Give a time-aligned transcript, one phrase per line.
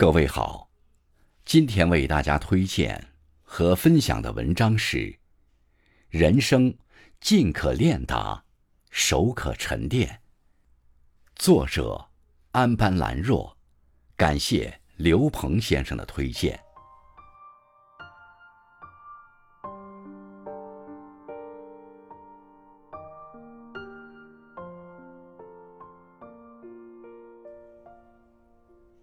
[0.00, 0.70] 各位好，
[1.44, 3.12] 今天为大家推荐
[3.42, 4.96] 和分享的文章是
[6.08, 6.74] 《人生
[7.20, 8.42] 尽可练达，
[8.90, 10.08] 手可沉淀》。
[11.36, 12.08] 作者
[12.52, 13.54] 安般兰若，
[14.16, 16.58] 感谢刘鹏先生的推荐。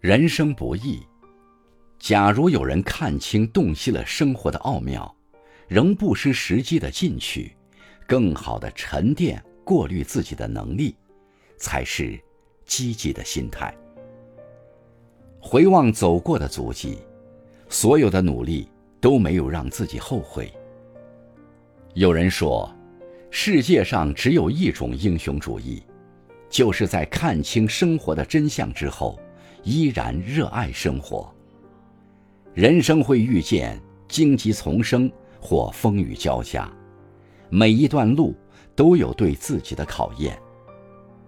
[0.00, 0.98] 人生不易，
[1.98, 5.14] 假如有人看清、洞悉了生活的奥妙，
[5.68, 7.54] 仍不失时机的进取，
[8.06, 10.96] 更好的沉淀、过滤自己的能力，
[11.58, 12.18] 才是
[12.64, 13.76] 积极的心态。
[15.38, 17.00] 回望走过的足迹，
[17.68, 18.70] 所有的努力
[19.02, 20.50] 都没有让自己后悔。
[21.92, 22.74] 有人说，
[23.30, 25.82] 世界上只有一种英雄主义，
[26.48, 29.20] 就是在看清生活的真相之后。
[29.62, 31.32] 依然热爱生活。
[32.54, 36.70] 人生会遇见荆棘丛生或风雨交加，
[37.48, 38.34] 每一段路
[38.74, 40.38] 都有对自己的考验。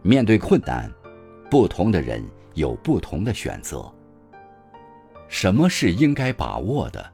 [0.02, 0.90] 面对困难，
[1.50, 3.88] 不同的人有不同的选择。
[5.28, 7.12] 什么是应该把握的？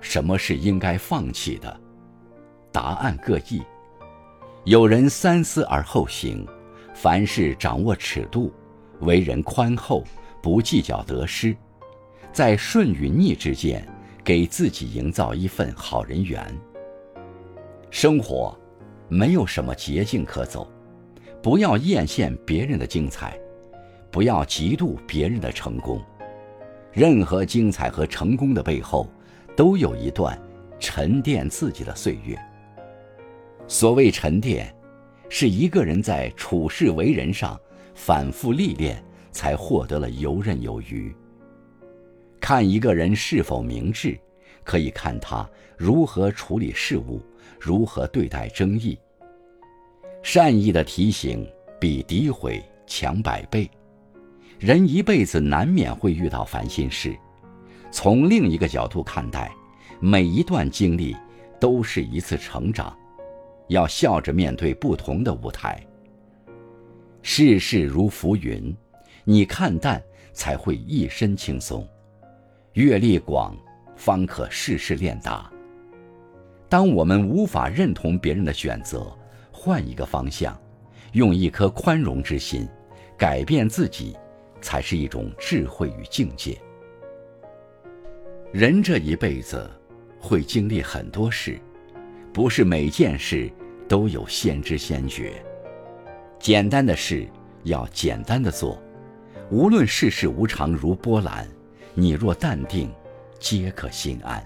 [0.00, 1.80] 什么是应该放弃的？
[2.72, 3.60] 答案各异。
[4.64, 6.46] 有人三思而后行，
[6.94, 8.52] 凡事掌握尺度，
[9.00, 10.04] 为人宽厚。
[10.42, 11.54] 不计较得失，
[12.32, 13.86] 在顺与逆之间，
[14.24, 16.44] 给自己营造一份好人缘。
[17.90, 18.56] 生活
[19.08, 20.70] 没有什么捷径可走，
[21.42, 23.38] 不要艳羡别人的精彩，
[24.10, 26.00] 不要嫉妒别人的成功。
[26.92, 29.08] 任何精彩和成功的背后，
[29.56, 30.40] 都有一段
[30.78, 32.38] 沉淀自己的岁月。
[33.68, 34.74] 所谓沉淀，
[35.28, 37.60] 是一个人在处事为人上
[37.94, 39.02] 反复历练。
[39.32, 41.14] 才获得了游刃有余。
[42.40, 44.18] 看一个人是否明智，
[44.64, 47.20] 可以看他如何处理事物，
[47.58, 48.98] 如何对待争议。
[50.22, 51.46] 善意的提醒
[51.78, 53.70] 比诋毁强百倍。
[54.58, 57.16] 人一辈子难免会遇到烦心事，
[57.90, 59.50] 从另一个角度看待，
[60.00, 61.16] 每一段经历
[61.58, 62.94] 都是一次成长。
[63.68, 65.80] 要笑着面对不同的舞台。
[67.22, 68.74] 世事如浮云。
[69.24, 71.86] 你看淡，才会一身轻松；
[72.72, 73.56] 阅历广，
[73.96, 75.50] 方可事事练达。
[76.68, 79.12] 当我们无法认同别人的选择，
[79.50, 80.58] 换一个方向，
[81.12, 82.66] 用一颗宽容之心，
[83.18, 84.16] 改变自己，
[84.60, 86.56] 才是一种智慧与境界。
[88.52, 89.68] 人这一辈子，
[90.18, 91.58] 会经历很多事，
[92.32, 93.50] 不是每件事
[93.88, 95.44] 都有先知先觉。
[96.38, 97.28] 简单的事
[97.64, 98.80] 要简单的做。
[99.50, 101.44] 无论世事无常如波澜，
[101.92, 102.88] 你若淡定，
[103.40, 104.40] 皆可心安。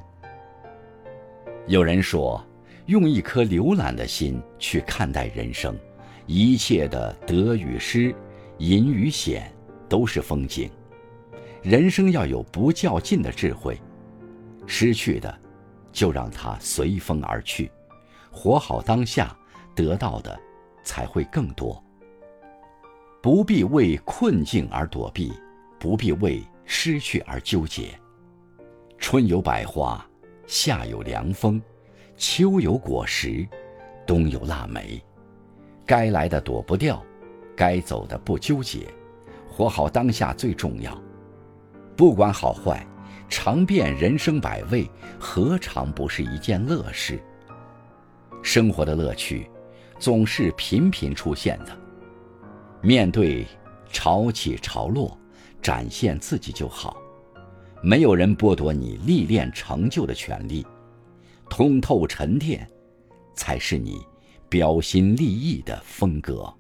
[1.67, 2.43] 有人说，
[2.87, 5.79] 用一颗浏览的心去看待人生，
[6.27, 8.15] 一切的得与失、
[8.57, 9.53] 隐与险，
[9.91, 10.71] 都是风景。
[11.63, 13.79] 人生要有不较劲的智慧，
[14.67, 15.39] 失去的，
[15.93, 17.71] 就让它随风而去，
[18.33, 19.37] 活好当下，
[19.75, 20.41] 得到的
[20.83, 21.84] 才会更多。
[23.25, 25.33] 不必为困境而躲避，
[25.79, 27.99] 不必为失去而纠结。
[28.99, 30.07] 春有百花，
[30.47, 31.59] 夏有凉风，
[32.19, 33.49] 秋有果实，
[34.07, 35.03] 冬有腊梅。
[35.87, 37.03] 该来的躲不掉，
[37.57, 38.89] 该走的不纠结，
[39.49, 40.95] 活好当下最重要。
[41.97, 42.87] 不管好坏，
[43.31, 44.87] 尝遍人生百味，
[45.19, 47.19] 何尝不是一件乐事？
[48.43, 49.49] 生活的乐趣，
[49.99, 51.84] 总是频频出现的。
[52.85, 53.47] 面对
[53.91, 55.17] 潮起潮落，
[55.63, 56.99] 展现自己就好，
[57.83, 60.67] 没有人剥夺你历练成就的权利。
[61.49, 62.71] 通透沉淀，
[63.35, 64.03] 才是你
[64.51, 66.53] 标新立异的风格。